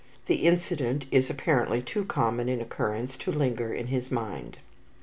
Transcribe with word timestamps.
The 0.25 0.37
incident 0.47 1.05
is 1.11 1.29
apparently 1.29 1.79
too 1.79 2.05
common 2.05 2.49
an 2.49 2.59
occurrence 2.59 3.15
to 3.17 3.31
linger 3.31 3.71
in 3.71 3.85
his 3.85 4.09
mind. 4.09 4.57